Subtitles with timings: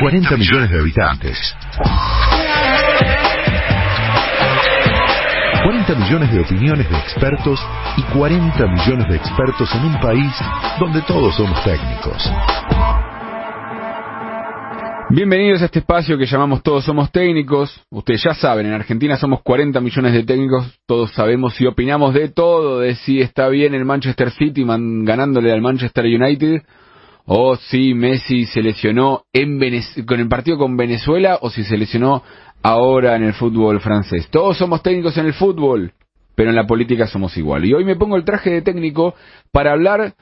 [0.00, 1.56] 40 millones de habitantes.
[5.62, 7.64] 40 millones de opiniones de expertos
[7.96, 10.32] y 40 millones de expertos en un país
[10.80, 12.28] donde todos somos técnicos.
[15.10, 17.80] Bienvenidos a este espacio que llamamos Todos Somos Técnicos.
[17.90, 22.30] Ustedes ya saben, en Argentina somos 40 millones de técnicos, todos sabemos y opinamos de
[22.30, 26.62] todo, de si está bien el Manchester City ganándole al Manchester United,
[27.26, 29.58] o si Messi se lesionó en
[30.06, 32.22] con el partido con Venezuela, o si se lesionó
[32.62, 34.28] ahora en el fútbol francés.
[34.30, 35.92] Todos somos técnicos en el fútbol,
[36.34, 37.64] pero en la política somos igual.
[37.64, 39.14] Y hoy me pongo el traje de técnico
[39.52, 40.14] para hablar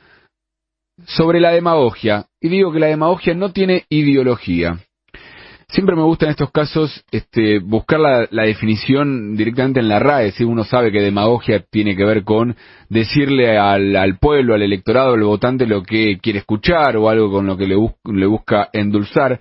[1.07, 2.27] sobre la demagogia.
[2.41, 4.79] Y digo que la demagogia no tiene ideología.
[5.73, 10.33] Siempre me gusta en estos casos este, buscar la, definición directamente en la RAE.
[10.33, 12.57] Si uno sabe que demagogia tiene que ver con
[12.91, 17.57] decirle al, pueblo, al electorado, al votante lo que quiere escuchar o algo con lo
[17.57, 19.41] que le, le busca endulzar.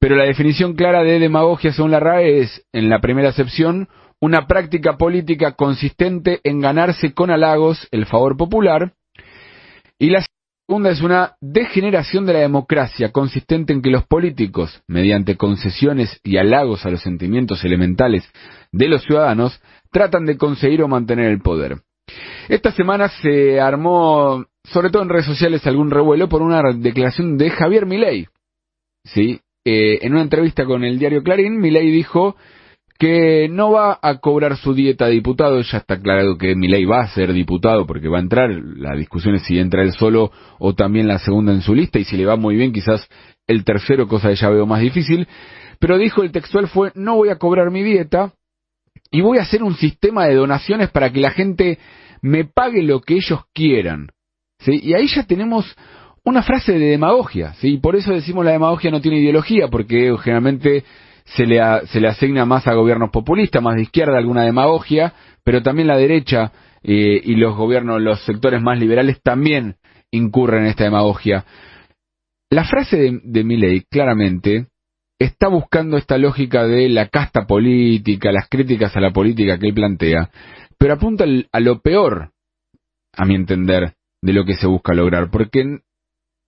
[0.00, 3.86] Pero la definición clara de demagogia según la RAE es, en la primera acepción,
[4.20, 8.94] una práctica política consistente en ganarse con halagos el favor popular.
[9.96, 10.24] Y la
[10.68, 16.36] segunda es una degeneración de la democracia consistente en que los políticos, mediante concesiones y
[16.36, 18.30] halagos a los sentimientos elementales
[18.70, 21.78] de los ciudadanos, tratan de conseguir o mantener el poder.
[22.50, 27.48] Esta semana se armó, sobre todo en redes sociales, algún revuelo por una declaración de
[27.48, 28.26] Javier Milei.
[29.04, 29.40] ¿Sí?
[29.64, 32.36] Eh, en una entrevista con el diario Clarín, Milei dijo
[32.98, 37.02] que no va a cobrar su dieta de diputado, ya está claro que Milei va
[37.02, 40.74] a ser diputado porque va a entrar, la discusión es si entra él solo o
[40.74, 43.08] también la segunda en su lista y si le va muy bien quizás
[43.46, 45.28] el tercero, cosa que ya veo más difícil,
[45.78, 48.32] pero dijo el textual fue no voy a cobrar mi dieta
[49.12, 51.78] y voy a hacer un sistema de donaciones para que la gente
[52.20, 54.08] me pague lo que ellos quieran.
[54.58, 54.80] ¿sí?
[54.82, 55.76] Y ahí ya tenemos
[56.24, 57.78] una frase de demagogia, ¿sí?
[57.78, 60.84] Por eso decimos la demagogia no tiene ideología, porque generalmente
[61.36, 65.62] se le, se le asigna más a gobiernos populistas, más de izquierda alguna demagogia, pero
[65.62, 69.76] también la derecha eh, y los gobiernos, los sectores más liberales también
[70.10, 71.44] incurren en esta demagogia.
[72.50, 74.68] La frase de, de Milley claramente
[75.18, 79.74] está buscando esta lógica de la casta política, las críticas a la política que él
[79.74, 80.30] plantea,
[80.78, 82.30] pero apunta a lo peor,
[83.14, 85.80] a mi entender, de lo que se busca lograr, porque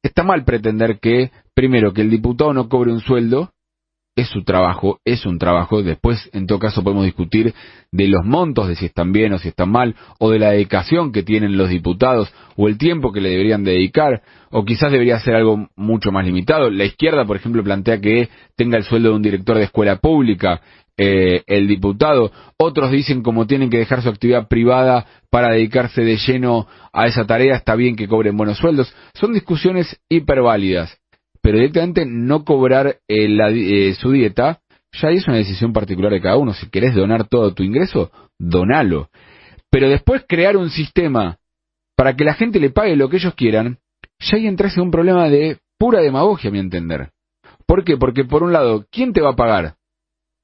[0.03, 3.53] está mal pretender que, primero, que el diputado no cobre un sueldo
[4.21, 5.83] es su trabajo, es un trabajo.
[5.83, 7.55] Después, en todo caso, podemos discutir
[7.91, 11.13] de los montos, de si están bien o si están mal, o de la dedicación
[11.13, 15.35] que tienen los diputados, o el tiempo que le deberían dedicar, o quizás debería ser
[15.35, 16.71] algo mucho más limitado.
[16.71, 20.61] La izquierda, por ejemplo, plantea que tenga el sueldo de un director de escuela pública,
[20.97, 22.31] eh, el diputado.
[22.59, 27.27] Otros dicen como tienen que dejar su actividad privada para dedicarse de lleno a esa
[27.27, 28.95] tarea, está bien que cobren buenos sueldos.
[29.15, 31.00] Son discusiones hiperválidas
[31.43, 34.61] pero directamente no cobrar eh, eh, su dieta,
[34.93, 36.53] ya es una decisión particular de cada uno.
[36.53, 39.09] Si querés donar todo tu ingreso, donalo.
[39.71, 41.39] Pero después crear un sistema
[41.97, 43.79] para que la gente le pague lo que ellos quieran,
[44.19, 47.11] ya ahí entras en un problema de pura demagogia, a mi entender.
[47.67, 47.97] ¿Por qué?
[47.97, 49.77] Porque por un lado, ¿quién te va a pagar?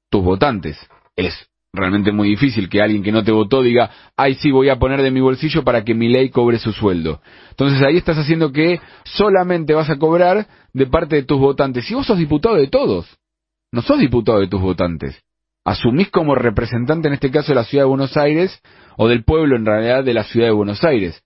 [0.09, 0.77] Tus votantes.
[1.15, 4.77] Es realmente muy difícil que alguien que no te votó diga, ay sí, voy a
[4.77, 7.21] poner de mi bolsillo para que mi ley cobre su sueldo.
[7.51, 11.85] Entonces ahí estás haciendo que solamente vas a cobrar de parte de tus votantes.
[11.85, 13.07] Si vos sos diputado de todos,
[13.71, 15.21] no sos diputado de tus votantes.
[15.63, 18.61] Asumís como representante en este caso de la ciudad de Buenos Aires,
[18.97, 21.23] o del pueblo en realidad de la ciudad de Buenos Aires,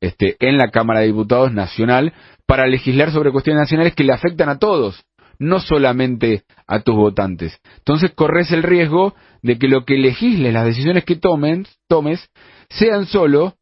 [0.00, 2.12] este, en la Cámara de Diputados Nacional,
[2.46, 5.04] para legislar sobre cuestiones nacionales que le afectan a todos
[5.38, 7.58] no solamente a tus votantes.
[7.78, 12.28] Entonces corres el riesgo de que lo que legisles, las decisiones que tomen, tomes,
[12.68, 13.54] sean solo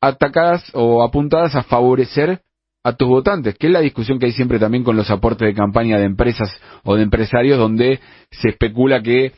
[0.00, 2.42] atacadas o apuntadas a favorecer
[2.82, 5.54] a tus votantes, que es la discusión que hay siempre también con los aportes de
[5.54, 6.50] campaña de empresas
[6.82, 9.32] o de empresarios, donde se especula que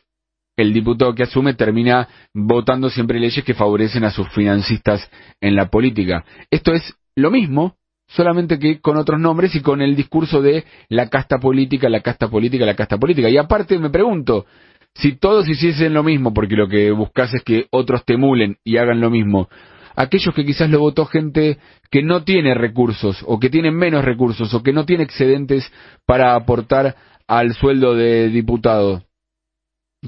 [0.57, 5.11] el diputado que asume termina votando siempre leyes que favorecen a sus financistas
[5.41, 6.25] en la política.
[6.51, 7.77] Esto es lo mismo
[8.15, 12.29] solamente que con otros nombres y con el discurso de la casta política, la casta
[12.29, 13.29] política, la casta política.
[13.29, 14.47] Y aparte me pregunto,
[14.95, 18.77] si todos hiciesen lo mismo, porque lo que buscas es que otros te emulen y
[18.77, 19.49] hagan lo mismo,
[19.97, 21.59] aquellos que quizás lo votó gente
[21.91, 25.71] que no tiene recursos, o que tiene menos recursos, o que no tiene excedentes
[26.07, 26.97] para aportar
[27.27, 29.05] al sueldo de diputado,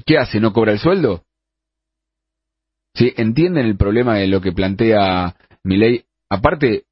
[0.05, 0.39] ¿qué hace?
[0.39, 1.23] ¿No cobra el sueldo?
[2.93, 3.13] ¿Sí?
[3.17, 6.03] ¿Entienden el problema de lo que plantea mi ley?
[6.29, 6.85] Aparte,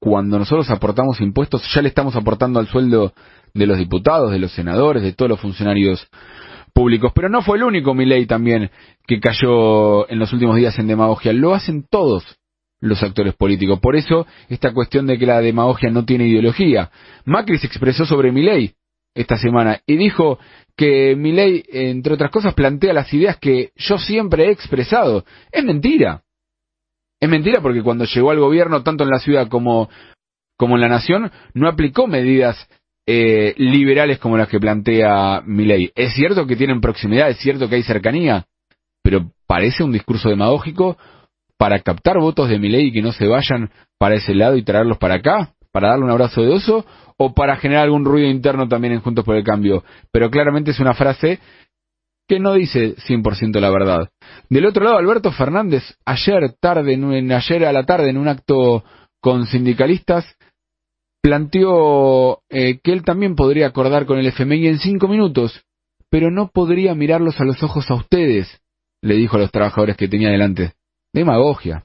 [0.00, 3.12] cuando nosotros aportamos impuestos, ya le estamos aportando al sueldo
[3.52, 6.08] de los diputados, de los senadores, de todos los funcionarios
[6.72, 7.12] públicos.
[7.14, 8.70] Pero no fue el único ley también
[9.06, 11.32] que cayó en los últimos días en demagogia.
[11.34, 12.24] Lo hacen todos
[12.80, 13.78] los actores políticos.
[13.80, 16.90] Por eso, esta cuestión de que la demagogia no tiene ideología.
[17.26, 18.72] Macri se expresó sobre ley
[19.14, 20.38] esta semana y dijo
[20.76, 25.26] que mi ley, entre otras cosas, plantea las ideas que yo siempre he expresado.
[25.52, 26.22] Es mentira.
[27.20, 29.90] Es mentira porque cuando llegó al gobierno, tanto en la ciudad como,
[30.56, 32.68] como en la nación, no aplicó medidas
[33.06, 35.90] eh, liberales como las que plantea mi ley.
[35.94, 38.46] Es cierto que tienen proximidad, es cierto que hay cercanía,
[39.02, 40.96] pero parece un discurso demagógico
[41.58, 44.62] para captar votos de mi ley y que no se vayan para ese lado y
[44.62, 46.86] traerlos para acá, para darle un abrazo de oso,
[47.18, 49.84] o para generar algún ruido interno también en Juntos por el Cambio.
[50.10, 51.38] Pero claramente es una frase
[52.30, 54.08] que no dice 100% la verdad.
[54.48, 58.84] Del otro lado, Alberto Fernández, ayer tarde, en, ayer a la tarde, en un acto
[59.20, 60.36] con sindicalistas,
[61.20, 65.60] planteó eh, que él también podría acordar con el FMI en cinco minutos,
[66.08, 68.60] pero no podría mirarlos a los ojos a ustedes,
[69.02, 70.74] le dijo a los trabajadores que tenía delante.
[71.12, 71.84] Demagogia.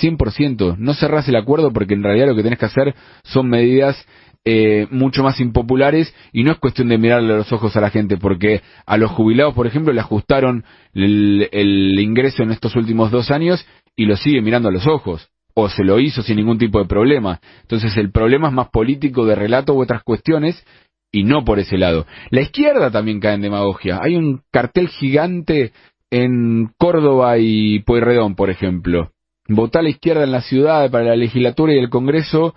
[0.00, 0.78] 100%.
[0.78, 4.02] No cerrás el acuerdo porque en realidad lo que tenés que hacer son medidas
[4.44, 8.16] eh, mucho más impopulares y no es cuestión de mirarle los ojos a la gente
[8.16, 13.30] porque a los jubilados, por ejemplo, le ajustaron el, el ingreso en estos últimos dos
[13.30, 13.64] años
[13.96, 16.86] y lo sigue mirando a los ojos o se lo hizo sin ningún tipo de
[16.86, 17.40] problema.
[17.62, 20.64] Entonces el problema es más político de relato u otras cuestiones
[21.12, 22.06] y no por ese lado.
[22.30, 24.00] La izquierda también cae en demagogia.
[24.02, 25.72] Hay un cartel gigante
[26.10, 29.12] en Córdoba y Pueyrredón, por ejemplo.
[29.48, 32.54] Votá a la izquierda en la ciudad para la legislatura y el Congreso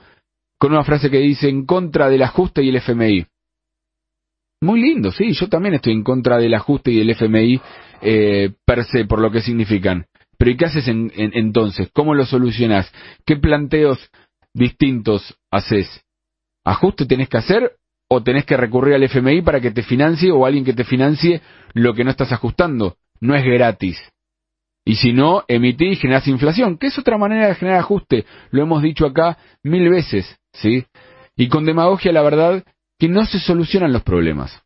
[0.57, 3.25] con una frase que dice en contra del ajuste y el FMI.
[4.61, 7.61] Muy lindo, sí, yo también estoy en contra del ajuste y del FMI
[8.01, 10.05] eh, per se, por lo que significan.
[10.37, 11.89] Pero ¿y qué haces entonces?
[11.93, 12.91] ¿Cómo lo solucionas?
[13.25, 14.09] ¿Qué planteos
[14.53, 16.03] distintos haces?
[16.65, 17.73] ¿Ajuste tenés que hacer
[18.09, 21.41] o tenés que recurrir al FMI para que te financie o alguien que te financie
[21.73, 22.97] lo que no estás ajustando?
[23.19, 23.97] no es gratis.
[24.85, 28.25] Y si no, emitís y generás inflación, que es otra manera de generar ajuste.
[28.51, 30.85] Lo hemos dicho acá mil veces, ¿sí?
[31.35, 32.63] Y con demagogia, la verdad,
[32.99, 34.61] que no se solucionan los problemas.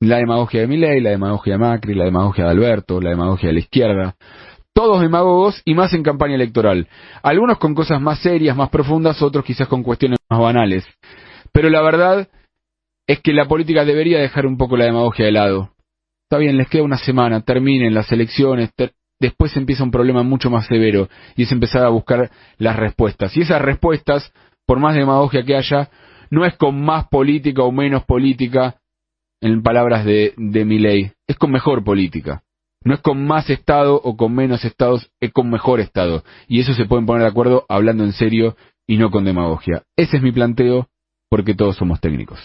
[0.00, 3.52] La demagogia de Milei, la demagogia de Macri, la demagogia de Alberto, la demagogia de
[3.54, 4.16] la izquierda.
[4.72, 6.88] Todos demagogos y más en campaña electoral.
[7.22, 10.86] Algunos con cosas más serias, más profundas, otros quizás con cuestiones más banales.
[11.52, 12.28] Pero la verdad
[13.06, 15.72] es que la política debería dejar un poco la demagogia de lado.
[16.22, 18.70] Está bien, les queda una semana, terminen las elecciones,
[19.20, 23.36] después empieza un problema mucho más severo y es empezar a buscar las respuestas.
[23.36, 24.32] Y esas respuestas,
[24.66, 25.90] por más demagogia que haya,
[26.30, 28.76] no es con más política o menos política,
[29.40, 32.42] en palabras de, de mi ley, es con mejor política.
[32.82, 36.24] No es con más Estado o con menos Estados, es con mejor Estado.
[36.48, 38.56] Y eso se pueden poner de acuerdo hablando en serio
[38.86, 39.82] y no con demagogia.
[39.96, 40.88] Ese es mi planteo
[41.28, 42.40] porque todos somos técnicos.